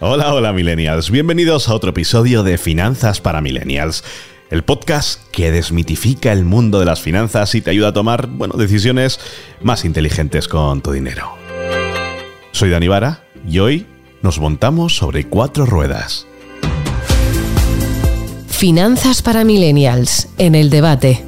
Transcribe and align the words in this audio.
Hola, 0.00 0.32
hola 0.32 0.52
millennials, 0.52 1.10
bienvenidos 1.10 1.68
a 1.68 1.74
otro 1.74 1.90
episodio 1.90 2.42
de 2.42 2.56
Finanzas 2.56 3.20
para 3.20 3.40
Millennials, 3.40 4.04
el 4.50 4.62
podcast 4.62 5.20
que 5.30 5.50
desmitifica 5.50 6.32
el 6.32 6.44
mundo 6.44 6.78
de 6.78 6.86
las 6.86 7.00
finanzas 7.00 7.54
y 7.54 7.60
te 7.60 7.70
ayuda 7.70 7.88
a 7.88 7.92
tomar, 7.92 8.26
bueno, 8.28 8.54
decisiones 8.56 9.20
más 9.60 9.84
inteligentes 9.84 10.48
con 10.48 10.80
tu 10.80 10.92
dinero. 10.92 11.34
Soy 12.52 12.70
Dani 12.70 12.88
Vara 12.88 13.24
y 13.48 13.58
hoy 13.58 13.86
nos 14.22 14.38
montamos 14.38 14.96
sobre 14.96 15.24
cuatro 15.24 15.66
ruedas. 15.66 16.26
Finanzas 18.48 19.22
para 19.22 19.44
Millennials, 19.44 20.28
en 20.38 20.54
el 20.54 20.70
debate. 20.70 21.27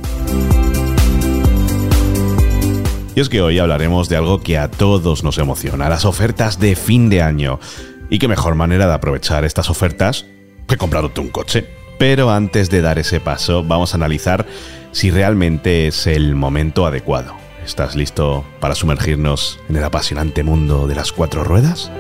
Es 3.21 3.29
que 3.29 3.43
hoy 3.43 3.59
hablaremos 3.59 4.09
de 4.09 4.17
algo 4.17 4.41
que 4.41 4.57
a 4.57 4.71
todos 4.71 5.23
nos 5.23 5.37
emociona, 5.37 5.91
las 5.91 6.07
ofertas 6.07 6.59
de 6.59 6.75
fin 6.75 7.11
de 7.11 7.21
año. 7.21 7.61
Y 8.09 8.19
qué 8.19 8.29
mejor 8.29 8.55
manera 8.55 8.87
de 8.87 8.95
aprovechar 8.95 9.45
estas 9.45 9.69
ofertas 9.69 10.25
que 10.67 10.79
comprándote 10.79 11.21
un 11.21 11.29
coche. 11.29 11.67
Pero 11.99 12.31
antes 12.31 12.71
de 12.71 12.81
dar 12.81 12.99
ese 12.99 13.21
paso, 13.21 13.63
vamos 13.63 13.93
a 13.93 13.99
analizar 13.99 14.47
si 14.93 15.11
realmente 15.11 15.87
es 15.87 16.07
el 16.07 16.35
momento 16.35 16.87
adecuado. 16.87 17.35
¿Estás 17.63 17.95
listo 17.95 18.43
para 18.59 18.75
sumergirnos 18.75 19.61
en 19.69 19.77
el 19.77 19.85
apasionante 19.85 20.43
mundo 20.43 20.87
de 20.87 20.95
las 20.95 21.13
cuatro 21.13 21.45
ruedas? 21.45 21.93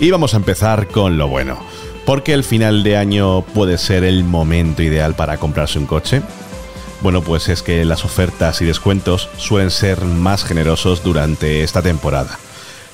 Y 0.00 0.10
vamos 0.10 0.32
a 0.32 0.38
empezar 0.38 0.88
con 0.88 1.18
lo 1.18 1.28
bueno. 1.28 1.58
¿Por 2.04 2.22
qué 2.22 2.32
el 2.32 2.44
final 2.44 2.82
de 2.82 2.96
año 2.96 3.42
puede 3.42 3.78
ser 3.78 4.04
el 4.04 4.24
momento 4.24 4.82
ideal 4.82 5.14
para 5.14 5.38
comprarse 5.38 5.78
un 5.78 5.86
coche? 5.86 6.22
Bueno, 7.02 7.22
pues 7.22 7.48
es 7.48 7.62
que 7.62 7.84
las 7.84 8.04
ofertas 8.04 8.60
y 8.60 8.64
descuentos 8.64 9.28
suelen 9.36 9.70
ser 9.70 10.04
más 10.04 10.44
generosos 10.44 11.02
durante 11.02 11.62
esta 11.62 11.82
temporada. 11.82 12.38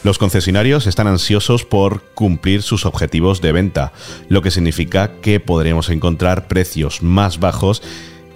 Los 0.04 0.18
concesionarios 0.18 0.86
están 0.86 1.08
ansiosos 1.08 1.64
por 1.64 2.02
cumplir 2.14 2.62
sus 2.62 2.86
objetivos 2.86 3.40
de 3.40 3.50
venta, 3.50 3.92
lo 4.28 4.42
que 4.42 4.52
significa 4.52 5.20
que 5.20 5.40
podremos 5.40 5.88
encontrar 5.88 6.46
precios 6.46 7.02
más 7.02 7.40
bajos 7.40 7.82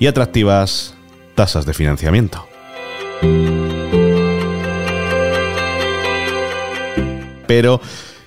y 0.00 0.06
atractivas 0.06 0.94
tasas 1.36 1.66
de 1.66 1.74
financiamiento. 1.74 2.48
Pero 7.46 7.80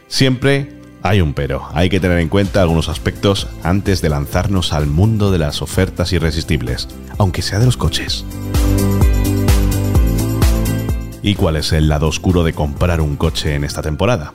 siempre 0.08 0.83
hay 1.04 1.22
un 1.22 1.34
pero. 1.34 1.68
Hay 1.74 1.90
que 1.90 2.00
tener 2.00 2.18
en 2.20 2.30
cuenta 2.30 2.62
algunos 2.62 2.90
aspectos 2.90 3.48
antes 3.62 4.02
de 4.02 4.10
lanzarnos 4.10 4.74
al 4.74 4.88
mundo 4.88 5.32
de 5.32 5.38
las 5.38 5.62
ofertas 5.62 6.14
irresistibles, 6.14 6.88
aunque 7.18 7.42
sea 7.42 7.60
de 7.60 7.66
los 7.66 7.78
coches. 7.78 8.26
¿Y 11.22 11.36
cuál 11.36 11.58
es 11.58 11.72
el 11.72 11.88
lado 11.88 12.08
oscuro 12.08 12.44
de 12.44 12.54
comprar 12.54 13.02
un 13.02 13.16
coche 13.16 13.56
en 13.56 13.64
esta 13.64 13.82
temporada? 13.82 14.34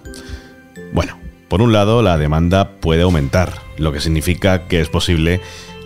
Bueno, 0.92 1.18
por 1.48 1.62
un 1.62 1.72
lado, 1.72 2.02
la 2.02 2.16
demanda 2.18 2.70
puede 2.80 3.02
aumentar, 3.02 3.54
lo 3.78 3.92
que 3.92 4.00
significa 4.00 4.68
que 4.68 4.80
es 4.80 4.88
posible 4.88 5.40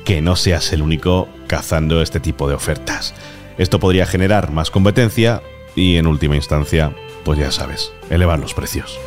que 0.04 0.20
no 0.20 0.36
seas 0.36 0.72
el 0.72 0.82
único 0.82 1.28
cazando 1.46 2.02
este 2.02 2.20
tipo 2.20 2.48
de 2.48 2.54
ofertas. 2.54 3.14
Esto 3.58 3.78
podría 3.78 4.06
generar 4.06 4.50
más 4.50 4.70
competencia 4.70 5.42
y, 5.76 5.96
en 5.96 6.06
última 6.06 6.36
instancia, 6.36 6.92
pues 7.24 7.38
ya 7.38 7.52
sabes, 7.52 7.92
elevar 8.10 8.40
los 8.40 8.54
precios. 8.54 8.98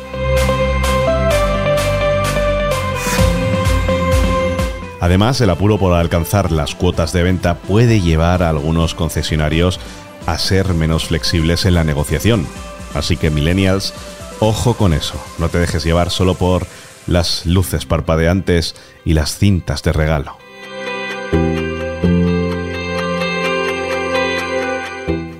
Además, 5.00 5.40
el 5.40 5.50
apuro 5.50 5.78
por 5.78 5.92
alcanzar 5.92 6.50
las 6.52 6.74
cuotas 6.74 7.12
de 7.12 7.22
venta 7.22 7.56
puede 7.56 8.00
llevar 8.00 8.42
a 8.42 8.50
algunos 8.50 8.94
concesionarios 8.94 9.78
a 10.26 10.38
ser 10.38 10.74
menos 10.74 11.06
flexibles 11.06 11.66
en 11.66 11.74
la 11.74 11.84
negociación. 11.84 12.46
Así 12.94 13.16
que 13.16 13.30
millennials, 13.30 13.92
ojo 14.40 14.74
con 14.74 14.94
eso, 14.94 15.22
no 15.38 15.48
te 15.48 15.58
dejes 15.58 15.84
llevar 15.84 16.10
solo 16.10 16.34
por 16.34 16.66
las 17.06 17.46
luces 17.46 17.84
parpadeantes 17.84 18.74
y 19.04 19.12
las 19.12 19.38
cintas 19.38 19.82
de 19.82 19.92
regalo. 19.92 20.36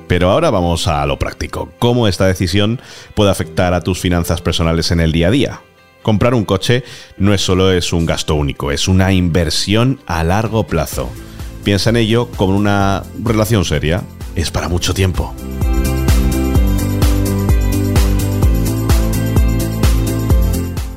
Pero 0.06 0.30
ahora 0.30 0.50
vamos 0.50 0.86
a 0.86 1.04
lo 1.06 1.18
práctico, 1.18 1.70
cómo 1.78 2.08
esta 2.08 2.26
decisión 2.26 2.80
puede 3.14 3.30
afectar 3.30 3.74
a 3.74 3.80
tus 3.80 4.00
finanzas 4.00 4.40
personales 4.40 4.90
en 4.90 5.00
el 5.00 5.12
día 5.12 5.28
a 5.28 5.30
día. 5.30 5.60
Comprar 6.06 6.34
un 6.34 6.44
coche 6.44 6.84
no 7.16 7.34
es 7.34 7.40
solo 7.40 7.72
es 7.72 7.92
un 7.92 8.06
gasto 8.06 8.36
único, 8.36 8.70
es 8.70 8.86
una 8.86 9.12
inversión 9.12 9.98
a 10.06 10.22
largo 10.22 10.64
plazo. 10.64 11.10
Piensa 11.64 11.90
en 11.90 11.96
ello 11.96 12.30
como 12.36 12.56
una 12.56 13.02
relación 13.24 13.64
seria. 13.64 14.04
Es 14.36 14.52
para 14.52 14.68
mucho 14.68 14.94
tiempo. 14.94 15.34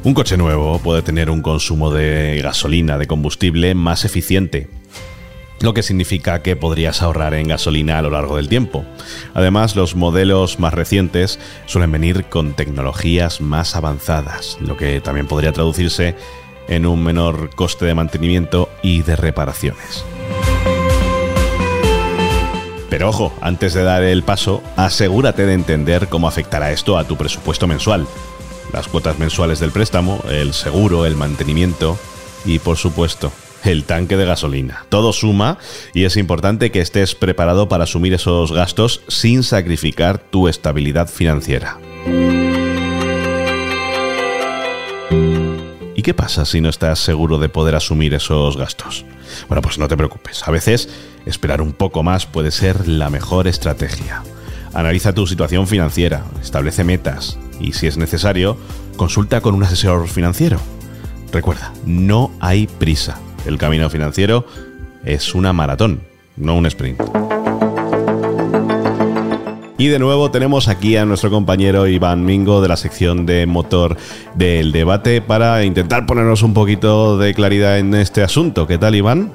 Un 0.03 0.13
coche 0.13 0.37
nuevo 0.37 0.77
puede 0.77 1.01
tener 1.01 1.31
un 1.31 1.41
consumo 1.41 1.91
de 1.91 2.39
gasolina, 2.43 2.99
de 2.99 3.07
combustible 3.07 3.73
más 3.73 4.05
eficiente, 4.05 4.69
lo 5.61 5.73
que 5.73 5.83
significa 5.83 6.41
que 6.41 6.55
podrías 6.55 7.01
ahorrar 7.01 7.33
en 7.33 7.47
gasolina 7.47 7.97
a 7.97 8.01
lo 8.01 8.09
largo 8.09 8.37
del 8.37 8.49
tiempo. 8.49 8.85
Además, 9.33 9.75
los 9.75 9.95
modelos 9.95 10.59
más 10.59 10.73
recientes 10.73 11.39
suelen 11.65 11.91
venir 11.91 12.25
con 12.25 12.53
tecnologías 12.53 13.41
más 13.41 13.75
avanzadas, 13.75 14.57
lo 14.61 14.77
que 14.77 15.01
también 15.01 15.27
podría 15.27 15.51
traducirse 15.51 16.15
en 16.67 16.85
un 16.85 17.03
menor 17.03 17.49
coste 17.55 17.85
de 17.85 17.95
mantenimiento 17.95 18.69
y 18.81 19.01
de 19.01 19.15
reparaciones. 19.15 20.05
Pero 22.89 23.09
ojo, 23.09 23.33
antes 23.41 23.73
de 23.73 23.83
dar 23.83 24.03
el 24.03 24.23
paso, 24.23 24.63
asegúrate 24.75 25.45
de 25.45 25.53
entender 25.53 26.07
cómo 26.07 26.27
afectará 26.27 26.71
esto 26.71 26.97
a 26.97 27.03
tu 27.03 27.17
presupuesto 27.17 27.67
mensual. 27.67 28.07
Las 28.73 28.87
cuotas 28.87 29.19
mensuales 29.19 29.59
del 29.59 29.71
préstamo, 29.71 30.23
el 30.29 30.53
seguro, 30.53 31.05
el 31.05 31.15
mantenimiento 31.15 31.97
y, 32.45 32.59
por 32.59 32.77
supuesto, 32.77 33.31
el 33.63 33.83
tanque 33.83 34.17
de 34.17 34.25
gasolina. 34.25 34.85
Todo 34.89 35.13
suma 35.13 35.57
y 35.93 36.05
es 36.05 36.17
importante 36.17 36.71
que 36.71 36.81
estés 36.81 37.15
preparado 37.15 37.69
para 37.69 37.83
asumir 37.83 38.13
esos 38.13 38.51
gastos 38.51 39.01
sin 39.07 39.43
sacrificar 39.43 40.19
tu 40.19 40.47
estabilidad 40.47 41.07
financiera. 41.09 41.77
¿Y 45.95 46.01
qué 46.01 46.13
pasa 46.13 46.45
si 46.45 46.61
no 46.61 46.69
estás 46.69 46.99
seguro 46.99 47.39
de 47.39 47.49
poder 47.49 47.75
asumir 47.75 48.13
esos 48.13 48.55
gastos? 48.55 49.05
Bueno, 49.49 49.61
pues 49.61 49.77
no 49.77 49.87
te 49.87 49.97
preocupes. 49.97 50.47
A 50.47 50.51
veces 50.51 50.89
esperar 51.25 51.61
un 51.61 51.73
poco 51.73 52.03
más 52.03 52.25
puede 52.25 52.51
ser 52.51 52.87
la 52.87 53.09
mejor 53.09 53.47
estrategia. 53.47 54.23
Analiza 54.73 55.13
tu 55.13 55.27
situación 55.27 55.67
financiera, 55.67 56.23
establece 56.41 56.83
metas 56.83 57.37
y 57.59 57.73
si 57.73 57.87
es 57.87 57.97
necesario, 57.97 58.57
consulta 58.95 59.41
con 59.41 59.55
un 59.55 59.63
asesor 59.63 60.07
financiero. 60.07 60.59
Recuerda, 61.31 61.73
no 61.85 62.31
hay 62.39 62.67
prisa. 62.67 63.19
El 63.45 63.57
camino 63.57 63.89
financiero 63.89 64.45
es 65.03 65.33
una 65.33 65.53
maratón, 65.53 66.01
no 66.37 66.55
un 66.55 66.65
sprint. 66.65 66.99
Y 69.79 69.87
de 69.87 69.97
nuevo 69.97 70.29
tenemos 70.29 70.67
aquí 70.67 70.97
a 70.97 71.05
nuestro 71.05 71.31
compañero 71.31 71.87
Iván 71.87 72.25
Mingo 72.25 72.61
de 72.61 72.67
la 72.67 72.75
sección 72.75 73.25
de 73.25 73.45
motor 73.45 73.95
del 74.35 74.73
debate 74.73 75.21
para 75.21 75.63
intentar 75.63 76.05
ponernos 76.05 76.43
un 76.43 76.53
poquito 76.53 77.17
de 77.17 77.33
claridad 77.33 77.79
en 77.79 77.95
este 77.95 78.21
asunto. 78.21 78.67
¿Qué 78.67 78.77
tal, 78.77 78.95
Iván? 78.95 79.31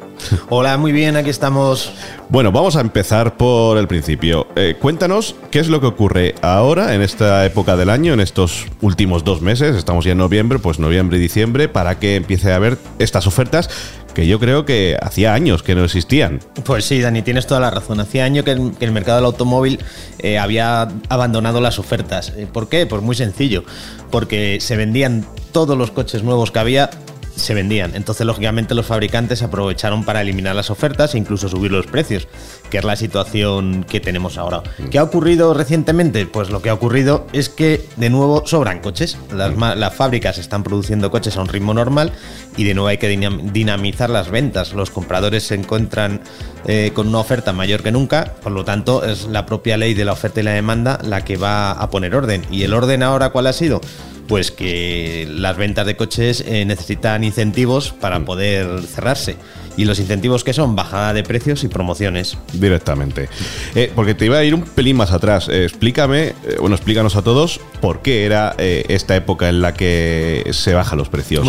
Hola, 0.50 0.76
muy 0.76 0.92
bien, 0.92 1.16
aquí 1.16 1.30
estamos. 1.30 1.94
Bueno, 2.28 2.52
vamos 2.52 2.76
a 2.76 2.82
empezar 2.82 3.38
por 3.38 3.78
el 3.78 3.88
principio. 3.88 4.46
Eh, 4.54 4.76
cuéntanos 4.78 5.34
qué 5.50 5.60
es 5.60 5.68
lo 5.68 5.80
que 5.80 5.86
ocurre 5.86 6.34
ahora, 6.42 6.94
en 6.94 7.00
esta 7.00 7.46
época 7.46 7.74
del 7.76 7.88
año, 7.88 8.12
en 8.12 8.20
estos 8.20 8.66
últimos 8.82 9.24
dos 9.24 9.40
meses, 9.40 9.74
estamos 9.74 10.04
ya 10.04 10.12
en 10.12 10.18
noviembre, 10.18 10.58
pues 10.58 10.78
noviembre 10.78 11.16
y 11.16 11.20
diciembre, 11.20 11.68
para 11.68 11.98
que 11.98 12.16
empiece 12.16 12.52
a 12.52 12.56
haber 12.56 12.76
estas 12.98 13.26
ofertas 13.26 13.70
que 14.14 14.26
yo 14.26 14.38
creo 14.38 14.64
que 14.64 14.96
hacía 15.00 15.34
años 15.34 15.62
que 15.62 15.74
no 15.74 15.84
existían. 15.84 16.40
Pues 16.64 16.84
sí, 16.84 17.00
Dani, 17.00 17.22
tienes 17.22 17.46
toda 17.46 17.60
la 17.60 17.70
razón. 17.70 18.00
Hacía 18.00 18.24
años 18.24 18.44
que 18.44 18.52
el, 18.52 18.92
mercado 18.92 19.18
del 19.18 19.26
automóvil 19.26 19.80
eh, 20.20 20.38
había 20.38 20.88
abandonado 21.08 21.60
las 21.60 21.78
ofertas. 21.78 22.32
Eh, 22.36 22.46
¿Por 22.50 22.68
qué? 22.68 22.86
Pues 22.86 23.02
muy 23.02 23.16
sencillo. 23.16 23.64
Porque 24.10 24.58
se 24.60 24.76
vendían 24.76 25.26
todos 25.52 25.76
los 25.76 25.90
coches 25.90 26.22
nuevos 26.22 26.50
que 26.50 26.58
había 26.58 26.90
se 27.36 27.54
vendían. 27.54 27.92
Entonces, 27.94 28.26
lógicamente, 28.26 28.74
los 28.74 28.86
fabricantes 28.86 29.42
aprovecharon 29.42 30.04
para 30.04 30.20
eliminar 30.20 30.54
las 30.54 30.70
ofertas 30.70 31.14
e 31.14 31.18
incluso 31.18 31.48
subir 31.48 31.72
los 31.72 31.86
precios, 31.86 32.28
que 32.70 32.78
es 32.78 32.84
la 32.84 32.96
situación 32.96 33.84
que 33.88 34.00
tenemos 34.00 34.38
ahora. 34.38 34.62
Mm. 34.78 34.88
¿Qué 34.88 34.98
ha 34.98 35.02
ocurrido 35.02 35.54
recientemente? 35.54 36.26
Pues 36.26 36.50
lo 36.50 36.62
que 36.62 36.70
ha 36.70 36.74
ocurrido 36.74 37.26
es 37.32 37.48
que, 37.48 37.84
de 37.96 38.10
nuevo, 38.10 38.46
sobran 38.46 38.80
coches. 38.80 39.18
Las, 39.32 39.54
mm. 39.56 39.94
fábricas 39.94 40.38
están 40.38 40.62
produciendo 40.62 41.10
coches 41.10 41.36
a 41.36 41.42
un 41.42 41.48
ritmo 41.48 41.74
normal 41.74 42.12
y, 42.56 42.64
de 42.64 42.74
nuevo, 42.74 42.88
hay 42.88 42.98
que 42.98 43.08
dinamizar 43.08 44.10
las 44.10 44.30
ventas. 44.30 44.72
Los 44.72 44.90
compradores 44.90 45.44
se 45.44 45.54
encuentran 45.54 46.20
eh, 46.66 46.92
con 46.94 47.08
una 47.08 47.18
oferta 47.18 47.52
mayor 47.52 47.82
que 47.82 47.92
nunca, 47.92 48.34
por 48.42 48.52
lo 48.52 48.64
tanto, 48.64 49.04
es 49.04 49.26
la 49.26 49.46
propia 49.46 49.76
ley 49.76 49.94
de 49.94 50.04
la 50.04 50.12
oferta 50.12 50.40
y 50.40 50.44
la 50.44 50.52
demanda 50.52 50.98
la 51.02 51.24
que 51.24 51.36
va 51.36 51.72
a 51.72 51.90
poner 51.90 52.14
orden. 52.14 52.44
¿Y 52.50 52.62
el 52.62 52.74
orden 52.74 53.02
ahora 53.02 53.30
cuál 53.30 53.46
ha 53.46 53.52
sido? 53.52 53.80
Pues 54.26 54.50
que 54.50 55.26
las 55.30 55.56
ventas 55.56 55.86
de 55.86 55.96
coches 55.96 56.44
eh, 56.46 56.64
necesitan 56.64 57.24
incentivos 57.24 57.92
para 57.92 58.18
mm. 58.18 58.24
poder 58.24 58.82
cerrarse. 58.82 59.36
¿Y 59.76 59.86
los 59.86 59.98
incentivos 59.98 60.44
que 60.44 60.52
son? 60.52 60.76
Bajada 60.76 61.12
de 61.12 61.24
precios 61.24 61.64
y 61.64 61.68
promociones. 61.68 62.38
Directamente. 62.52 63.28
Eh, 63.74 63.90
porque 63.92 64.14
te 64.14 64.26
iba 64.26 64.38
a 64.38 64.44
ir 64.44 64.54
un 64.54 64.62
pelín 64.62 64.96
más 64.96 65.10
atrás. 65.10 65.48
Eh, 65.48 65.64
explícame, 65.64 66.32
bueno, 66.60 66.76
explícanos 66.76 67.16
a 67.16 67.22
todos 67.22 67.60
por 67.80 68.00
qué 68.00 68.24
era 68.24 68.54
esta 68.56 69.16
época 69.16 69.48
en 69.48 69.60
la 69.60 69.74
que 69.74 70.48
se 70.52 70.74
bajan 70.74 70.96
los 70.96 71.08
precios. 71.08 71.44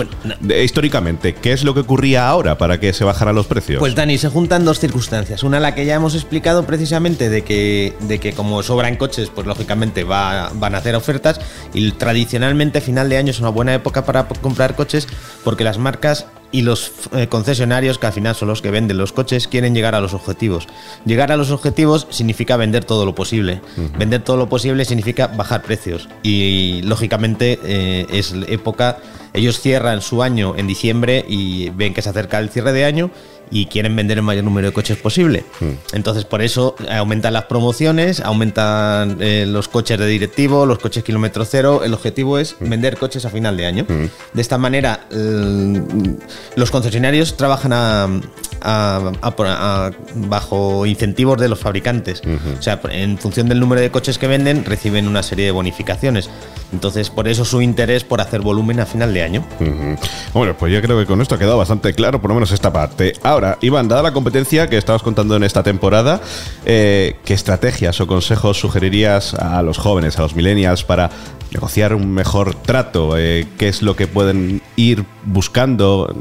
históricamente, 0.63 1.35
¿qué 1.35 1.53
es 1.53 1.63
lo 1.63 1.75
que 1.75 1.81
ocurría 1.81 2.27
ahora 2.27 2.57
para 2.57 2.79
que 2.79 2.93
se 2.93 3.03
bajaran 3.03 3.35
los 3.35 3.45
precios? 3.45 3.79
Pues 3.79 3.93
Dani, 3.93 4.17
se 4.17 4.29
juntan 4.29 4.65
dos 4.65 4.79
circunstancias. 4.79 5.43
Una, 5.43 5.59
la 5.59 5.75
que 5.75 5.85
ya 5.85 5.93
hemos 5.93 6.15
explicado 6.15 6.65
precisamente 6.65 7.29
de 7.29 7.43
que, 7.43 7.93
de 8.01 8.19
que 8.19 8.33
como 8.33 8.63
sobran 8.63 8.95
coches, 8.95 9.29
pues 9.33 9.45
lógicamente 9.45 10.03
va, 10.03 10.51
van 10.55 10.73
a 10.73 10.79
hacer 10.79 10.95
ofertas. 10.95 11.39
Y 11.75 11.91
tradicionalmente 11.91 12.64
final 12.73 13.09
de 13.09 13.17
año 13.17 13.31
es 13.31 13.39
una 13.39 13.49
buena 13.49 13.73
época 13.73 14.05
para 14.05 14.27
comprar 14.27 14.75
coches 14.75 15.07
porque 15.43 15.63
las 15.63 15.77
marcas 15.77 16.27
y 16.51 16.61
los 16.61 16.91
eh, 17.13 17.27
concesionarios, 17.27 17.99
que 17.99 18.07
al 18.07 18.13
final 18.13 18.33
son 18.33 18.47
los 18.47 18.61
que 18.61 18.71
venden 18.71 18.97
los 18.97 19.11
coches, 19.11 19.47
quieren 19.47 19.75
llegar 19.75 19.93
a 19.93 19.99
los 19.99 20.13
objetivos. 20.13 20.67
Llegar 21.05 21.31
a 21.31 21.37
los 21.37 21.51
objetivos 21.51 22.07
significa 22.11 22.55
vender 22.55 22.85
todo 22.85 23.05
lo 23.05 23.13
posible. 23.13 23.61
Vender 23.97 24.23
todo 24.23 24.37
lo 24.37 24.47
posible 24.47 24.85
significa 24.85 25.27
bajar 25.27 25.63
precios. 25.63 26.07
Y 26.23 26.81
lógicamente 26.83 27.59
eh, 27.63 28.05
es 28.09 28.33
época, 28.47 28.99
ellos 29.33 29.59
cierran 29.59 30.01
su 30.01 30.23
año 30.23 30.55
en 30.55 30.65
diciembre 30.65 31.25
y 31.27 31.71
ven 31.71 31.93
que 31.93 32.01
se 32.01 32.09
acerca 32.09 32.39
el 32.39 32.49
cierre 32.49 32.71
de 32.71 32.85
año 32.85 33.11
y 33.51 33.67
quieren 33.67 33.95
vender 33.95 34.17
el 34.17 34.23
mayor 34.23 34.43
número 34.43 34.67
de 34.67 34.73
coches 34.73 34.97
posible. 34.97 35.43
Mm. 35.59 35.95
Entonces, 35.95 36.25
por 36.25 36.41
eso 36.41 36.75
aumentan 36.89 37.33
las 37.33 37.45
promociones, 37.45 38.19
aumentan 38.19 39.17
eh, 39.19 39.45
los 39.47 39.67
coches 39.67 39.99
de 39.99 40.07
directivo, 40.07 40.65
los 40.65 40.79
coches 40.79 41.03
kilómetro 41.03 41.45
cero. 41.45 41.81
El 41.83 41.93
objetivo 41.93 42.39
es 42.39 42.55
mm. 42.59 42.69
vender 42.69 42.97
coches 42.97 43.25
a 43.25 43.29
final 43.29 43.57
de 43.57 43.65
año. 43.65 43.85
Mm. 43.87 44.05
De 44.33 44.41
esta 44.41 44.57
manera, 44.57 45.07
los 46.55 46.71
concesionarios 46.71 47.37
trabajan 47.37 48.23
bajo 50.15 50.85
incentivos 50.85 51.39
de 51.39 51.49
los 51.49 51.59
fabricantes. 51.59 52.21
O 52.57 52.61
sea, 52.61 52.79
en 52.89 53.17
función 53.17 53.47
del 53.49 53.59
número 53.59 53.81
de 53.81 53.91
coches 53.91 54.17
que 54.17 54.27
venden, 54.27 54.65
reciben 54.65 55.07
una 55.07 55.23
serie 55.23 55.45
de 55.45 55.51
bonificaciones. 55.51 56.29
Entonces, 56.73 57.09
por 57.09 57.27
eso 57.27 57.45
su 57.45 57.61
interés 57.61 58.03
por 58.03 58.21
hacer 58.21 58.41
volumen 58.41 58.79
a 58.79 58.85
final 58.85 59.13
de 59.13 59.23
año. 59.23 59.45
Bueno, 60.33 60.55
pues 60.57 60.73
yo 60.73 60.81
creo 60.81 60.99
que 60.99 61.05
con 61.05 61.21
esto 61.21 61.35
ha 61.35 61.39
quedado 61.39 61.57
bastante 61.57 61.93
claro, 61.93 62.19
por 62.21 62.29
lo 62.29 62.35
menos 62.35 62.51
esta 62.51 62.71
parte. 62.73 63.13
Ahora, 63.35 63.57
Iván, 63.59 63.89
dada 63.89 64.01
la 64.01 64.13
competencia 64.13 64.69
que 64.69 64.77
estabas 64.77 65.03
contando 65.03 65.35
en 65.35 65.43
esta 65.43 65.61
temporada, 65.61 66.21
eh, 66.63 67.17
¿qué 67.25 67.33
estrategias 67.33 67.99
o 67.99 68.07
consejos 68.07 68.57
sugerirías 68.57 69.33
a 69.33 69.61
los 69.61 69.77
jóvenes, 69.77 70.17
a 70.17 70.21
los 70.21 70.37
millennials, 70.37 70.85
para 70.85 71.09
negociar 71.51 71.93
un 71.93 72.13
mejor 72.13 72.55
trato? 72.55 73.17
Eh, 73.17 73.45
¿Qué 73.57 73.67
es 73.67 73.81
lo 73.81 73.97
que 73.97 74.07
pueden 74.07 74.61
ir 74.77 75.03
buscando? 75.25 76.15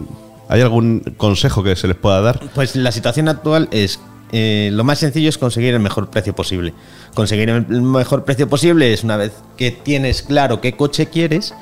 ¿Hay 0.49 0.61
algún 0.61 1.15
consejo 1.17 1.63
que 1.63 1.77
se 1.77 1.87
les 1.87 1.97
pueda 1.97 2.21
dar? 2.21 2.41
Pues 2.53 2.75
la 2.75 2.91
situación 2.91 3.29
actual 3.29 3.69
es 3.71 4.01
eh, 4.33 4.71
lo 4.73 4.83
más 4.83 4.99
sencillo 4.99 5.29
es 5.29 5.39
conseguir 5.39 5.73
el 5.75 5.81
mejor 5.81 6.11
precio 6.11 6.35
posible. 6.35 6.75
Conseguir 7.15 7.49
el 7.49 7.83
mejor 7.83 8.25
precio 8.25 8.49
posible 8.49 8.93
es 8.93 9.05
una 9.05 9.17
vez 9.17 9.31
que 9.57 9.71
tienes 9.71 10.23
claro 10.23 10.61
qué 10.61 10.77
coche 10.77 11.07
quieres, 11.07 11.55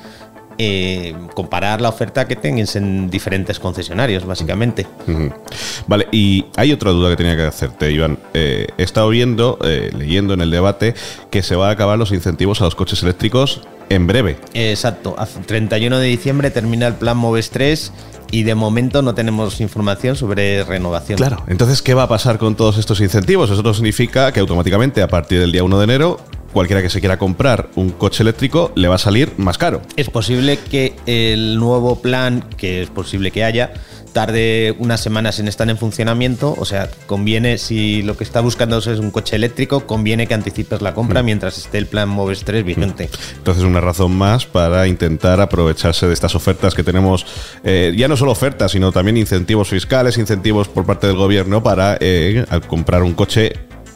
eh, 0.57 1.15
comparar 1.33 1.81
la 1.81 1.89
oferta 1.89 2.27
que 2.27 2.35
tengas 2.35 2.75
en 2.75 3.09
diferentes 3.09 3.59
concesionarios, 3.59 4.25
básicamente. 4.25 4.87
Vale, 5.87 6.07
y 6.11 6.45
hay 6.55 6.71
otra 6.71 6.91
duda 6.91 7.09
que 7.09 7.15
tenía 7.15 7.35
que 7.35 7.43
hacerte, 7.43 7.91
Iván. 7.91 8.19
Eh, 8.33 8.67
he 8.77 8.83
estado 8.83 9.09
viendo, 9.09 9.57
eh, 9.63 9.91
leyendo 9.97 10.33
en 10.33 10.41
el 10.41 10.51
debate, 10.51 10.93
que 11.29 11.41
se 11.41 11.55
van 11.55 11.69
a 11.69 11.71
acabar 11.71 11.97
los 11.97 12.11
incentivos 12.11 12.61
a 12.61 12.65
los 12.65 12.75
coches 12.75 13.01
eléctricos 13.03 13.61
en 13.89 14.07
breve. 14.07 14.37
Exacto, 14.53 15.15
a 15.17 15.25
31 15.25 15.99
de 15.99 16.07
diciembre 16.07 16.51
termina 16.51 16.87
el 16.87 16.95
plan 16.95 17.17
Moves 17.17 17.49
3 17.49 17.91
y 18.31 18.43
de 18.43 18.55
momento 18.55 19.01
no 19.01 19.13
tenemos 19.13 19.61
información 19.61 20.15
sobre 20.15 20.63
renovación. 20.63 21.17
Claro, 21.17 21.43
entonces, 21.47 21.81
¿qué 21.81 21.93
va 21.93 22.03
a 22.03 22.07
pasar 22.07 22.39
con 22.39 22.55
todos 22.55 22.77
estos 22.77 22.99
incentivos? 22.99 23.51
Eso 23.51 23.61
no 23.61 23.73
significa 23.73 24.31
que 24.31 24.39
automáticamente 24.39 25.01
a 25.01 25.07
partir 25.07 25.39
del 25.39 25.51
día 25.51 25.63
1 25.63 25.77
de 25.77 25.83
enero 25.83 26.19
cualquiera 26.53 26.81
que 26.81 26.89
se 26.89 26.99
quiera 26.99 27.17
comprar 27.17 27.69
un 27.75 27.89
coche 27.89 28.23
eléctrico 28.23 28.71
le 28.75 28.87
va 28.87 28.95
a 28.95 28.99
salir 28.99 29.33
más 29.37 29.57
caro. 29.57 29.81
Es 29.97 30.09
posible 30.09 30.57
que 30.57 30.95
el 31.05 31.57
nuevo 31.57 32.01
plan, 32.01 32.45
que 32.57 32.81
es 32.81 32.89
posible 32.89 33.31
que 33.31 33.43
haya, 33.43 33.73
tarde 34.13 34.75
unas 34.77 35.01
semanas 35.01 35.39
en 35.39 35.47
estar 35.47 35.69
en 35.69 35.77
funcionamiento, 35.77 36.55
o 36.57 36.65
sea, 36.65 36.89
conviene, 37.07 37.57
si 37.57 38.03
lo 38.03 38.15
que 38.15 38.23
está 38.23 38.39
buscando 38.39 38.77
es 38.77 38.87
un 38.87 39.11
coche 39.11 39.35
eléctrico, 39.35 39.85
conviene 39.85 40.27
que 40.27 40.33
anticipes 40.33 40.81
la 40.81 40.93
compra 40.93 41.21
mm. 41.21 41.25
mientras 41.25 41.57
esté 41.57 41.79
el 41.79 41.87
plan 41.87 42.07
Moves 42.07 42.43
3 42.45 42.63
vigente. 42.63 43.09
Mm. 43.11 43.37
Entonces, 43.37 43.63
una 43.63 43.81
razón 43.81 44.15
más 44.15 44.45
para 44.45 44.87
intentar 44.87 45.41
aprovecharse 45.41 46.07
de 46.07 46.13
estas 46.13 46.35
ofertas 46.35 46.75
que 46.75 46.83
tenemos, 46.83 47.25
eh, 47.63 47.93
ya 47.97 48.07
no 48.07 48.15
solo 48.15 48.31
ofertas, 48.31 48.71
sino 48.71 48.91
también 48.91 49.17
incentivos 49.17 49.69
fiscales, 49.69 50.17
incentivos 50.17 50.69
por 50.69 50.85
parte 50.85 51.07
del 51.07 51.17
gobierno 51.17 51.63
para 51.63 51.97
eh, 51.99 52.45
comprar 52.67 53.03
un 53.03 53.13
coche 53.13 53.53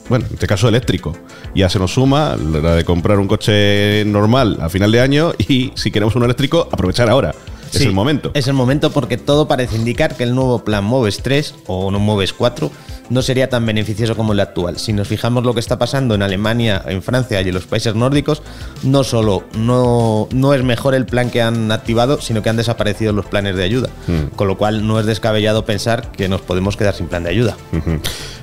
bueno, 0.10 0.26
en 0.28 0.34
este 0.34 0.48
caso 0.48 0.68
eléctrico. 0.68 1.14
Ya 1.56 1.70
se 1.70 1.80
nos 1.80 1.94
suma 1.94 2.36
la 2.36 2.76
de 2.76 2.84
comprar 2.86 3.20
un 3.20 3.28
coche 3.28 4.04
normal 4.06 4.58
a 4.62 4.70
final 4.70 4.92
de 4.92 5.02
año 5.02 5.34
y 5.38 5.72
si 5.76 5.92
queremos 5.92 6.16
un 6.16 6.24
eléctrico, 6.24 6.70
aprovechar 6.72 7.10
ahora. 7.10 7.34
es 7.74 7.82
el 7.82 7.94
momento. 7.94 8.32
Es 8.34 8.48
el 8.48 8.54
momento 8.54 8.92
porque 8.92 9.18
todo 9.18 9.48
parece 9.48 9.76
indicar 9.76 10.16
que 10.16 10.24
el 10.24 10.36
nuevo 10.36 10.64
plan 10.64 10.84
Moves 10.84 11.22
3 11.22 11.56
o 11.68 11.92
no 11.92 12.00
Moves 12.00 12.34
4 12.34 12.72
no 13.10 13.22
sería 13.22 13.50
tan 13.50 13.66
beneficioso 13.66 14.16
como 14.16 14.34
el 14.34 14.40
actual. 14.40 14.78
Si 14.78 14.94
nos 14.94 15.08
fijamos 15.08 15.44
lo 15.44 15.54
que 15.54 15.60
está 15.60 15.78
pasando 15.78 16.16
en 16.16 16.22
Alemania, 16.22 16.84
en 16.88 17.02
Francia 17.02 17.42
y 17.42 17.48
en 17.48 17.54
los 17.54 17.66
países 17.66 17.96
nórdicos, 17.96 18.42
no 18.84 19.04
solo 19.04 19.44
no, 19.58 20.28
no 20.32 20.54
es 20.54 20.64
mejor 20.64 20.96
el 20.96 21.06
plan 21.06 21.30
que 21.30 21.42
han 21.42 21.72
activado, 21.72 22.22
sino 22.22 22.42
que 22.42 22.50
han 22.50 22.58
desaparecido 22.58 23.14
los 23.14 23.26
planes 23.26 23.56
de 23.56 23.64
ayuda. 23.64 23.90
Hmm. 24.08 24.36
Con 24.36 24.48
lo 24.48 24.58
cual 24.58 24.86
no 24.88 25.00
es 25.00 25.06
descabellado 25.06 25.66
pensar 25.66 26.12
que 26.12 26.28
nos 26.30 26.42
podemos 26.42 26.78
quedar 26.78 26.94
sin 26.94 27.08
plan 27.08 27.24
de 27.24 27.30
ayuda. 27.30 27.58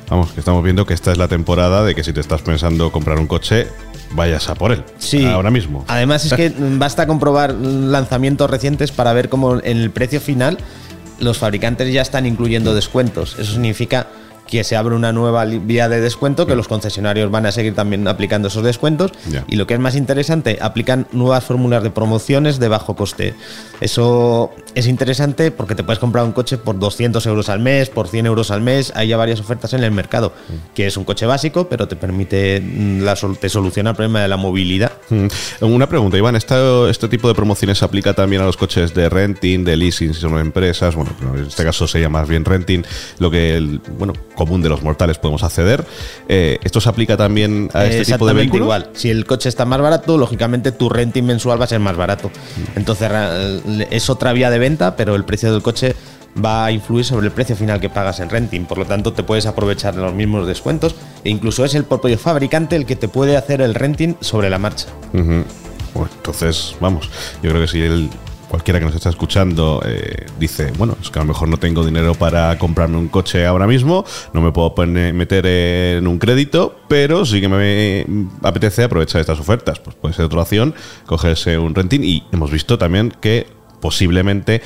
Vamos, 0.08 0.32
que 0.32 0.40
estamos 0.40 0.62
viendo 0.62 0.84
que 0.86 0.94
esta 0.94 1.12
es 1.12 1.18
la 1.18 1.28
temporada 1.28 1.84
de 1.84 1.94
que 1.94 2.04
si 2.04 2.12
te 2.12 2.20
estás 2.20 2.42
pensando 2.42 2.92
comprar 2.92 3.18
un 3.18 3.26
coche, 3.26 3.66
vayas 4.12 4.48
a 4.48 4.54
por 4.54 4.72
él. 4.72 4.84
Sí. 4.98 5.24
Ahora 5.24 5.50
mismo. 5.50 5.84
Además 5.88 6.24
es 6.24 6.34
que 6.34 6.52
basta 6.58 7.06
comprobar 7.06 7.52
lanzamientos 7.54 8.50
recientes 8.50 8.92
para 8.92 9.12
ver 9.12 9.28
cómo 9.28 9.56
en 9.56 9.78
el 9.78 9.90
precio 9.90 10.20
final 10.20 10.58
los 11.20 11.38
fabricantes 11.38 11.92
ya 11.92 12.02
están 12.02 12.26
incluyendo 12.26 12.74
descuentos. 12.74 13.36
Eso 13.38 13.52
significa 13.52 14.08
que 14.46 14.64
se 14.64 14.76
abre 14.76 14.94
una 14.94 15.12
nueva 15.12 15.44
vía 15.44 15.88
de 15.88 16.00
descuento, 16.00 16.46
que 16.46 16.54
los 16.54 16.68
concesionarios 16.68 17.30
van 17.30 17.46
a 17.46 17.52
seguir 17.52 17.74
también 17.74 18.06
aplicando 18.08 18.48
esos 18.48 18.62
descuentos. 18.62 19.12
Y 19.48 19.56
lo 19.56 19.66
que 19.66 19.74
es 19.74 19.80
más 19.80 19.96
interesante, 19.96 20.58
aplican 20.60 21.06
nuevas 21.12 21.44
fórmulas 21.44 21.82
de 21.82 21.90
promociones 21.90 22.58
de 22.58 22.68
bajo 22.68 22.94
coste. 22.94 23.34
Eso 23.80 24.52
es 24.74 24.86
interesante 24.86 25.50
porque 25.50 25.74
te 25.74 25.82
puedes 25.82 25.98
comprar 25.98 26.24
un 26.24 26.32
coche 26.32 26.58
por 26.58 26.78
200 26.78 27.24
euros 27.26 27.48
al 27.48 27.60
mes, 27.60 27.90
por 27.90 28.08
100 28.08 28.26
euros 28.26 28.50
al 28.50 28.60
mes. 28.60 28.92
Hay 28.94 29.08
ya 29.08 29.16
varias 29.16 29.40
ofertas 29.40 29.72
en 29.72 29.82
el 29.82 29.90
mercado, 29.90 30.32
mm. 30.48 30.74
que 30.74 30.86
es 30.86 30.96
un 30.96 31.04
coche 31.04 31.26
básico, 31.26 31.68
pero 31.68 31.88
te 31.88 31.96
permite, 31.96 32.60
mm, 32.60 33.00
la, 33.00 33.14
te 33.14 33.48
soluciona 33.48 33.90
el 33.90 33.96
problema 33.96 34.22
de 34.22 34.28
la 34.28 34.36
movilidad. 34.36 34.92
Mm. 35.10 35.26
Una 35.60 35.88
pregunta, 35.88 36.16
Iván, 36.16 36.36
¿este, 36.36 36.54
¿este 36.90 37.08
tipo 37.08 37.28
de 37.28 37.34
promociones 37.34 37.78
se 37.78 37.84
aplica 37.84 38.14
también 38.14 38.42
a 38.42 38.44
los 38.44 38.56
coches 38.56 38.94
de 38.94 39.08
renting, 39.08 39.64
de 39.64 39.76
leasing, 39.76 40.14
si 40.14 40.20
son 40.20 40.38
empresas? 40.38 40.94
Bueno, 40.94 41.12
en 41.34 41.46
este 41.46 41.64
caso 41.64 41.86
sería 41.86 42.08
más 42.08 42.28
bien 42.28 42.44
renting, 42.44 42.82
lo 43.18 43.30
que, 43.30 43.80
bueno, 43.98 44.12
común 44.34 44.62
de 44.62 44.68
los 44.68 44.82
mortales 44.82 45.18
podemos 45.18 45.42
acceder. 45.42 45.84
Eh, 46.28 46.58
¿Esto 46.62 46.80
se 46.80 46.88
aplica 46.88 47.16
también 47.16 47.70
a 47.74 47.86
este 47.86 48.12
tipo 48.12 48.26
de 48.26 48.34
vehículo? 48.34 48.64
igual. 48.64 48.90
Si 48.94 49.10
el 49.10 49.26
coche 49.26 49.48
está 49.48 49.64
más 49.64 49.80
barato, 49.80 50.16
lógicamente 50.18 50.72
tu 50.72 50.88
renting 50.88 51.24
mensual 51.24 51.60
va 51.60 51.64
a 51.64 51.68
ser 51.68 51.80
más 51.80 51.96
barato. 51.96 52.30
Entonces 52.76 53.10
es 53.90 54.10
otra 54.10 54.32
vía 54.32 54.50
de 54.50 54.58
venta, 54.58 54.96
pero 54.96 55.14
el 55.14 55.24
precio 55.24 55.52
del 55.52 55.62
coche 55.62 55.94
va 56.42 56.66
a 56.66 56.72
influir 56.72 57.04
sobre 57.04 57.26
el 57.26 57.32
precio 57.32 57.56
final 57.56 57.80
que 57.80 57.90
pagas 57.90 58.20
en 58.20 58.30
renting. 58.30 58.64
Por 58.64 58.78
lo 58.78 58.86
tanto, 58.86 59.12
te 59.12 59.22
puedes 59.22 59.46
aprovechar 59.46 59.94
de 59.94 60.02
los 60.02 60.14
mismos 60.14 60.46
descuentos 60.46 60.94
e 61.22 61.30
incluso 61.30 61.64
es 61.64 61.74
el 61.74 61.84
propio 61.84 62.18
fabricante 62.18 62.76
el 62.76 62.86
que 62.86 62.96
te 62.96 63.08
puede 63.08 63.36
hacer 63.36 63.60
el 63.60 63.74
renting 63.74 64.16
sobre 64.20 64.50
la 64.50 64.58
marcha. 64.58 64.86
entonces, 65.12 66.76
vamos, 66.80 67.10
yo 67.42 67.50
creo 67.50 67.62
que 67.62 67.68
si 67.68 67.82
el, 67.82 68.10
cualquiera 68.54 68.78
que 68.78 68.86
nos 68.86 68.94
está 68.94 69.10
escuchando 69.10 69.82
eh, 69.84 70.26
dice, 70.38 70.72
bueno, 70.78 70.96
es 71.00 71.10
que 71.10 71.18
a 71.18 71.22
lo 71.22 71.28
mejor 71.28 71.48
no 71.48 71.56
tengo 71.56 71.84
dinero 71.84 72.14
para 72.14 72.56
comprarme 72.58 72.98
un 72.98 73.08
coche 73.08 73.46
ahora 73.46 73.66
mismo, 73.66 74.04
no 74.32 74.40
me 74.40 74.52
puedo 74.52 74.74
meter 74.86 75.46
en 75.46 76.06
un 76.06 76.18
crédito, 76.18 76.76
pero 76.88 77.24
sí 77.24 77.40
que 77.40 77.48
me 77.48 78.06
apetece 78.42 78.84
aprovechar 78.84 79.20
estas 79.20 79.40
ofertas. 79.40 79.80
Pues 79.80 79.96
puede 79.96 80.14
ser 80.14 80.26
otra 80.26 80.42
opción, 80.42 80.74
cogerse 81.06 81.58
un 81.58 81.74
renting 81.74 82.02
y 82.04 82.24
hemos 82.32 82.50
visto 82.50 82.78
también 82.78 83.12
que 83.20 83.48
posiblemente 83.80 84.62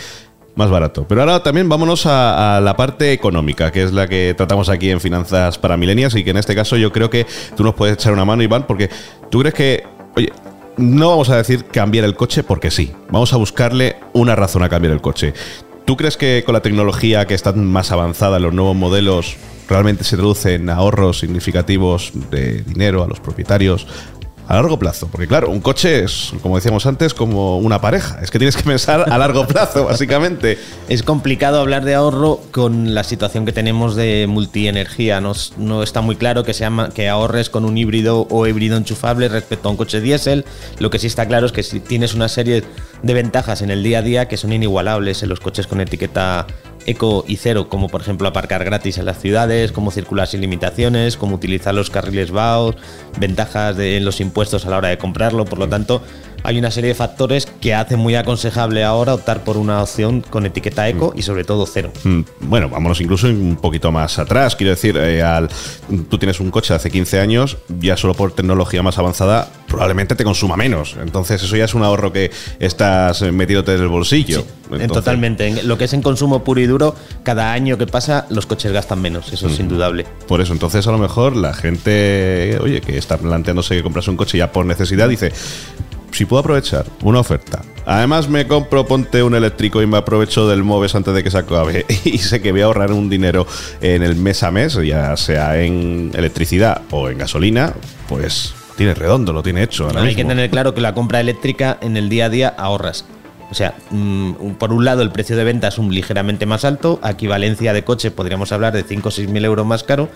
más 0.58 0.70
barato. 0.70 1.06
Pero 1.08 1.22
ahora 1.22 1.42
también 1.42 1.68
vámonos 1.68 2.04
a, 2.04 2.60
la 2.60 2.76
parte 2.76 3.12
económica, 3.12 3.70
que 3.70 3.84
es 3.84 3.92
la 3.92 4.08
que 4.08 4.34
tratamos 4.36 4.68
aquí 4.68 4.90
en 4.90 5.00
Finanzas 5.00 5.56
para 5.56 5.76
Milenias 5.76 6.14
y 6.16 6.24
que 6.24 6.30
en 6.30 6.36
este 6.36 6.54
caso 6.54 6.76
yo 6.76 6.92
creo 6.92 7.08
que 7.08 7.26
tú 7.56 7.62
nos 7.62 7.74
puedes 7.74 7.94
echar 7.94 8.12
una 8.12 8.24
mano, 8.24 8.42
Iván, 8.42 8.66
porque 8.66 8.90
tú 9.30 9.38
crees 9.38 9.54
que, 9.54 9.84
oye, 10.16 10.32
no 10.76 11.10
vamos 11.10 11.30
a 11.30 11.36
decir 11.36 11.64
cambiar 11.66 12.04
el 12.04 12.16
coche 12.16 12.42
porque 12.42 12.72
sí. 12.72 12.92
Vamos 13.08 13.32
a 13.32 13.36
buscarle 13.36 13.96
una 14.12 14.34
razón 14.34 14.64
a 14.64 14.68
cambiar 14.68 14.92
el 14.92 15.00
coche. 15.00 15.32
¿Tú 15.84 15.96
crees 15.96 16.16
que 16.16 16.42
con 16.44 16.52
la 16.52 16.60
tecnología 16.60 17.26
que 17.26 17.34
está 17.34 17.52
más 17.52 17.92
avanzada 17.92 18.40
los 18.40 18.52
nuevos 18.52 18.76
modelos 18.76 19.36
realmente 19.68 20.02
se 20.02 20.16
traduce 20.16 20.54
en 20.54 20.70
ahorros 20.70 21.20
significativos 21.20 22.12
de 22.30 22.62
dinero 22.62 23.04
a 23.04 23.06
los 23.06 23.20
propietarios, 23.20 23.86
a 24.48 24.54
largo 24.54 24.78
plazo. 24.78 25.08
Porque 25.08 25.28
claro, 25.28 25.50
un 25.50 25.60
coche 25.60 26.04
es, 26.04 26.32
como 26.42 26.56
decíamos 26.56 26.86
antes, 26.86 27.12
como 27.14 27.58
una 27.58 27.80
pareja. 27.80 28.18
Es 28.22 28.30
que 28.30 28.38
tienes 28.38 28.56
que 28.56 28.62
pensar 28.62 29.12
a 29.12 29.18
largo 29.18 29.46
plazo, 29.46 29.84
básicamente. 29.86 30.58
Es 30.88 31.02
complicado 31.02 31.60
hablar 31.60 31.84
de 31.84 31.94
ahorro 31.94 32.40
con 32.50 32.94
la 32.94 33.04
situación 33.04 33.44
que 33.44 33.52
tenemos 33.52 33.94
de 33.94 34.26
multienergía. 34.28 35.20
No, 35.20 35.32
no 35.58 35.82
está 35.82 36.00
muy 36.00 36.16
claro 36.16 36.44
que, 36.44 36.54
sea, 36.54 36.90
que 36.94 37.08
ahorres 37.08 37.50
con 37.50 37.66
un 37.66 37.76
híbrido 37.76 38.26
o 38.30 38.46
híbrido 38.46 38.78
enchufable 38.78 39.28
respecto 39.28 39.68
a 39.68 39.70
un 39.70 39.76
coche 39.76 40.00
diésel. 40.00 40.46
Lo 40.78 40.88
que 40.88 40.98
sí 40.98 41.06
está 41.06 41.26
claro 41.26 41.46
es 41.46 41.52
que 41.52 41.62
si 41.62 41.80
tienes 41.80 42.14
una 42.14 42.28
serie 42.28 42.64
de 43.02 43.14
ventajas 43.14 43.60
en 43.60 43.70
el 43.70 43.82
día 43.82 43.98
a 43.98 44.02
día 44.02 44.28
que 44.28 44.38
son 44.38 44.52
inigualables 44.52 45.22
en 45.22 45.28
los 45.28 45.40
coches 45.40 45.66
con 45.66 45.80
etiqueta 45.80 46.46
eco 46.88 47.24
y 47.28 47.36
cero, 47.36 47.68
como 47.68 47.88
por 47.88 48.00
ejemplo 48.00 48.28
aparcar 48.28 48.64
gratis 48.64 48.98
en 48.98 49.04
las 49.04 49.20
ciudades, 49.20 49.72
como 49.72 49.90
circular 49.90 50.26
sin 50.26 50.40
limitaciones, 50.40 51.16
como 51.16 51.36
utilizar 51.36 51.74
los 51.74 51.90
carriles 51.90 52.30
BAOS, 52.30 52.76
ventajas 53.18 53.76
de, 53.76 53.96
en 53.96 54.04
los 54.04 54.20
impuestos 54.20 54.64
a 54.64 54.70
la 54.70 54.78
hora 54.78 54.88
de 54.88 54.98
comprarlo. 54.98 55.44
Por 55.44 55.58
lo 55.58 55.68
tanto, 55.68 56.02
hay 56.42 56.58
una 56.58 56.70
serie 56.70 56.88
de 56.88 56.94
factores 56.94 57.46
que 57.46 57.74
hacen 57.74 57.98
muy 57.98 58.14
aconsejable 58.14 58.84
ahora 58.84 59.14
optar 59.14 59.44
por 59.44 59.56
una 59.56 59.82
opción 59.82 60.20
con 60.20 60.46
etiqueta 60.46 60.88
eco 60.88 61.12
y 61.16 61.22
sobre 61.22 61.44
todo 61.44 61.66
cero. 61.66 61.92
Mm, 62.04 62.20
bueno, 62.40 62.68
vámonos 62.68 63.00
incluso 63.00 63.28
un 63.28 63.56
poquito 63.60 63.92
más 63.92 64.18
atrás. 64.18 64.56
Quiero 64.56 64.70
decir, 64.70 64.96
eh, 64.96 65.22
al, 65.22 65.48
tú 66.08 66.18
tienes 66.18 66.40
un 66.40 66.50
coche 66.50 66.72
de 66.72 66.76
hace 66.76 66.90
15 66.90 67.20
años, 67.20 67.58
ya 67.80 67.96
solo 67.96 68.14
por 68.14 68.32
tecnología 68.32 68.82
más 68.82 68.98
avanzada 68.98 69.48
probablemente 69.68 70.14
te 70.14 70.24
consuma 70.24 70.56
menos. 70.56 70.96
Entonces 71.00 71.42
eso 71.42 71.56
ya 71.56 71.64
es 71.64 71.74
un 71.74 71.82
ahorro 71.82 72.12
que 72.12 72.30
estás 72.58 73.22
metiéndote 73.22 73.74
en 73.74 73.82
el 73.82 73.88
bolsillo. 73.88 74.44
totalmente. 74.88 75.62
lo 75.62 75.78
que 75.78 75.84
es 75.84 75.92
en 75.92 76.02
consumo 76.02 76.42
puro 76.42 76.60
y 76.60 76.66
duro, 76.66 76.94
cada 77.22 77.52
año 77.52 77.78
que 77.78 77.86
pasa 77.86 78.26
los 78.30 78.46
coches 78.46 78.72
gastan 78.72 79.00
menos, 79.00 79.32
eso 79.32 79.48
es 79.48 79.60
indudable. 79.60 80.06
Por 80.26 80.40
eso, 80.40 80.52
entonces 80.52 80.86
a 80.86 80.92
lo 80.92 80.98
mejor 80.98 81.36
la 81.36 81.54
gente, 81.54 82.58
oye, 82.60 82.80
que 82.80 82.96
está 82.96 83.18
planteándose 83.18 83.76
que 83.76 83.82
comprarse 83.82 84.10
un 84.10 84.16
coche 84.16 84.38
ya 84.38 84.50
por 84.52 84.66
necesidad, 84.66 85.08
dice, 85.08 85.32
si 86.18 86.24
puedo 86.24 86.40
aprovechar 86.40 86.84
una 87.02 87.20
oferta. 87.20 87.62
Además 87.86 88.28
me 88.28 88.48
compro, 88.48 88.84
ponte 88.84 89.22
un 89.22 89.36
eléctrico 89.36 89.80
y 89.82 89.86
me 89.86 89.98
aprovecho 89.98 90.48
del 90.48 90.64
MOVES 90.64 90.96
antes 90.96 91.14
de 91.14 91.22
que 91.22 91.30
se 91.30 91.38
acabe 91.38 91.86
y 92.04 92.18
sé 92.18 92.42
que 92.42 92.50
voy 92.50 92.62
a 92.62 92.64
ahorrar 92.64 92.90
un 92.90 93.08
dinero 93.08 93.46
en 93.80 94.02
el 94.02 94.16
mes 94.16 94.42
a 94.42 94.50
mes, 94.50 94.74
ya 94.84 95.16
sea 95.16 95.62
en 95.62 96.10
electricidad 96.14 96.82
o 96.90 97.08
en 97.08 97.18
gasolina, 97.18 97.72
pues 98.08 98.52
tiene 98.76 98.94
redondo, 98.94 99.32
lo 99.32 99.44
tiene 99.44 99.62
hecho. 99.62 99.88
Hay 99.96 100.16
que 100.16 100.24
tener 100.24 100.50
claro 100.50 100.74
que 100.74 100.80
la 100.80 100.92
compra 100.92 101.20
eléctrica 101.20 101.78
en 101.80 101.96
el 101.96 102.08
día 102.08 102.24
a 102.24 102.30
día 102.30 102.48
ahorras. 102.48 103.04
O 103.52 103.54
sea, 103.54 103.74
mm, 103.90 104.54
por 104.58 104.72
un 104.72 104.84
lado 104.84 105.02
el 105.02 105.10
precio 105.10 105.36
de 105.36 105.44
venta 105.44 105.68
es 105.68 105.78
un 105.78 105.94
ligeramente 105.94 106.46
más 106.46 106.64
alto, 106.64 107.00
equivalencia 107.08 107.72
de 107.72 107.84
coche 107.84 108.10
podríamos 108.10 108.50
hablar 108.50 108.72
de 108.72 108.82
5 108.82 109.08
o 109.08 109.12
6 109.12 109.28
mil 109.30 109.44
euros 109.44 109.64
más 109.64 109.84
caro, 109.84 110.08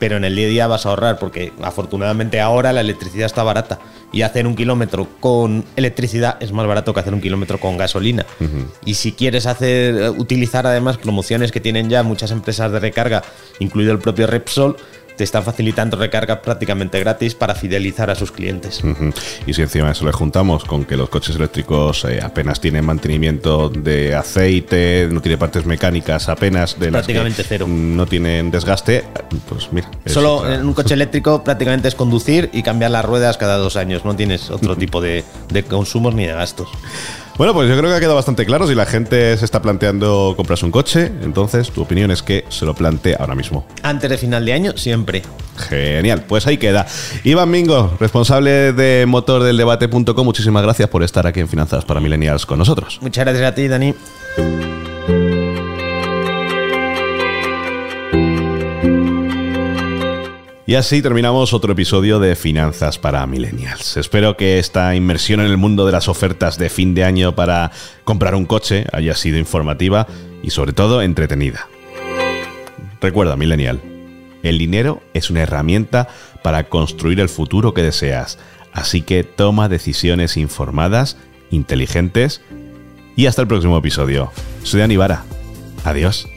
pero 0.00 0.16
en 0.16 0.24
el 0.24 0.34
día 0.34 0.46
a 0.46 0.48
día 0.48 0.66
vas 0.66 0.86
a 0.86 0.88
ahorrar 0.88 1.18
porque 1.20 1.52
afortunadamente 1.62 2.40
ahora 2.40 2.72
la 2.72 2.80
electricidad 2.80 3.26
está 3.26 3.44
barata 3.44 3.78
y 4.12 4.22
hacer 4.22 4.46
un 4.46 4.56
kilómetro 4.56 5.06
con 5.20 5.64
electricidad 5.76 6.36
es 6.40 6.50
más 6.50 6.66
barato 6.66 6.92
que 6.92 7.00
hacer 7.00 7.14
un 7.14 7.20
kilómetro 7.20 7.60
con 7.60 7.76
gasolina. 7.76 8.26
Y 8.84 8.94
si 8.94 9.12
quieres 9.12 9.46
hacer 9.46 10.10
utilizar 10.10 10.66
además 10.66 10.96
promociones 10.96 11.52
que 11.52 11.60
tienen 11.60 11.88
ya 11.90 12.02
muchas 12.02 12.32
empresas 12.32 12.72
de 12.72 12.80
recarga, 12.80 13.22
incluido 13.60 13.92
el 13.92 13.98
propio 14.00 14.26
Repsol, 14.26 14.76
te 15.20 15.24
están 15.24 15.44
facilitando 15.44 15.98
recargas 15.98 16.38
prácticamente 16.38 16.98
gratis 16.98 17.34
para 17.34 17.54
fidelizar 17.54 18.08
a 18.08 18.14
sus 18.14 18.32
clientes. 18.32 18.80
Y 19.46 19.52
si 19.52 19.60
encima 19.60 19.90
eso 19.90 20.06
le 20.06 20.12
juntamos 20.12 20.64
con 20.64 20.86
que 20.86 20.96
los 20.96 21.10
coches 21.10 21.36
eléctricos 21.36 22.06
eh, 22.06 22.20
apenas 22.22 22.58
tienen 22.58 22.86
mantenimiento 22.86 23.68
de 23.68 24.14
aceite, 24.14 25.08
no 25.12 25.20
tiene 25.20 25.36
partes 25.36 25.66
mecánicas 25.66 26.30
apenas 26.30 26.80
de 26.80 26.90
prácticamente 26.90 27.44
cero. 27.46 27.66
no 27.68 28.06
tienen 28.06 28.50
desgaste, 28.50 29.04
pues 29.46 29.70
mira. 29.72 29.90
Solo 30.06 30.50
en 30.50 30.64
un 30.64 30.72
coche 30.72 30.94
eléctrico 30.94 31.44
prácticamente 31.44 31.88
es 31.88 31.94
conducir 31.94 32.48
y 32.54 32.62
cambiar 32.62 32.90
las 32.90 33.04
ruedas 33.04 33.36
cada 33.36 33.58
dos 33.58 33.76
años, 33.76 34.06
no 34.06 34.16
tienes 34.16 34.48
otro 34.48 34.74
tipo 34.78 35.02
de, 35.02 35.22
de 35.50 35.64
consumos 35.64 36.14
ni 36.14 36.24
de 36.24 36.32
gastos. 36.32 36.70
Bueno, 37.36 37.54
pues 37.54 37.68
yo 37.68 37.76
creo 37.76 37.88
que 37.90 37.96
ha 37.96 38.00
quedado 38.00 38.16
bastante 38.16 38.44
claro. 38.44 38.66
Si 38.66 38.74
la 38.74 38.86
gente 38.86 39.36
se 39.36 39.44
está 39.44 39.62
planteando 39.62 40.34
comprarse 40.36 40.64
un 40.64 40.70
coche, 40.70 41.10
entonces 41.22 41.70
tu 41.70 41.82
opinión 41.82 42.10
es 42.10 42.22
que 42.22 42.44
se 42.48 42.66
lo 42.66 42.74
plantee 42.74 43.16
ahora 43.18 43.34
mismo. 43.34 43.66
Antes 43.82 44.10
de 44.10 44.18
final 44.18 44.44
de 44.44 44.52
año, 44.52 44.72
siempre. 44.76 45.22
Genial, 45.56 46.24
pues 46.26 46.46
ahí 46.46 46.58
queda. 46.58 46.86
Iván 47.24 47.50
Mingo, 47.50 47.96
responsable 47.98 48.72
de 48.72 49.06
motor 49.06 49.42
del 49.42 49.56
debate.com, 49.56 50.24
muchísimas 50.24 50.62
gracias 50.62 50.88
por 50.88 51.02
estar 51.02 51.26
aquí 51.26 51.40
en 51.40 51.48
Finanzas 51.48 51.84
para 51.84 52.00
Millennials 52.00 52.46
con 52.46 52.58
nosotros. 52.58 52.98
Muchas 53.00 53.24
gracias 53.24 53.46
a 53.46 53.54
ti, 53.54 53.68
Dani. 53.68 53.94
Y 60.70 60.76
así 60.76 61.02
terminamos 61.02 61.52
otro 61.52 61.72
episodio 61.72 62.20
de 62.20 62.36
Finanzas 62.36 62.96
para 62.96 63.26
Millennials. 63.26 63.96
Espero 63.96 64.36
que 64.36 64.60
esta 64.60 64.94
inmersión 64.94 65.40
en 65.40 65.46
el 65.46 65.56
mundo 65.56 65.84
de 65.84 65.90
las 65.90 66.06
ofertas 66.06 66.58
de 66.58 66.68
fin 66.70 66.94
de 66.94 67.02
año 67.02 67.34
para 67.34 67.72
comprar 68.04 68.36
un 68.36 68.46
coche 68.46 68.86
haya 68.92 69.16
sido 69.16 69.36
informativa 69.36 70.06
y 70.44 70.50
sobre 70.50 70.72
todo 70.72 71.02
entretenida. 71.02 71.66
Recuerda, 73.00 73.34
Millennial, 73.34 73.80
el 74.44 74.58
dinero 74.58 75.02
es 75.12 75.28
una 75.28 75.42
herramienta 75.42 76.06
para 76.44 76.68
construir 76.68 77.18
el 77.18 77.28
futuro 77.28 77.74
que 77.74 77.82
deseas, 77.82 78.38
así 78.72 79.02
que 79.02 79.24
toma 79.24 79.68
decisiones 79.68 80.36
informadas, 80.36 81.16
inteligentes 81.50 82.42
y 83.16 83.26
hasta 83.26 83.42
el 83.42 83.48
próximo 83.48 83.76
episodio. 83.76 84.30
Soy 84.62 84.78
Dani 84.78 84.96
Vara. 84.96 85.24
Adiós. 85.82 86.28